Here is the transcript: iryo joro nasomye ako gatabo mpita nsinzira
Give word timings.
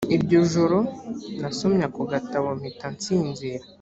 iryo 0.15 0.39
joro 0.51 0.79
nasomye 1.39 1.83
ako 1.89 2.01
gatabo 2.11 2.47
mpita 2.59 2.87
nsinzira 2.95 3.63